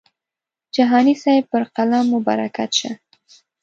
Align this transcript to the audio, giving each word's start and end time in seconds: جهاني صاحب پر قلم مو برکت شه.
جهاني 0.75 1.13
صاحب 1.21 1.43
پر 1.51 1.61
قلم 1.75 2.03
مو 2.09 2.17
برکت 2.27 2.69
شه. 2.79 2.91